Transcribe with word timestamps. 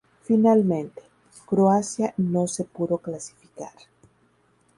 Finalmente, 0.23 1.03
Croacia 1.45 2.15
no 2.17 2.47
se 2.47 2.63
pudo 2.63 2.97
clasificar. 2.97 3.75